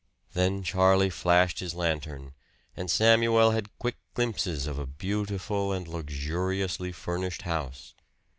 [0.33, 2.33] Then Charlie flashed his lantern,
[2.75, 7.93] and Samuel had quick glimpses of a beautiful and luxuriously furnished house.